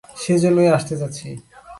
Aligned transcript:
সে 0.21 0.33
জন্যেই 0.39 0.69
আসতে 0.69 0.93
চাচ্ছি। 0.97 1.27